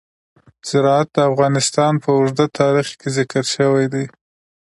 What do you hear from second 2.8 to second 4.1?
کې ذکر شوی دی.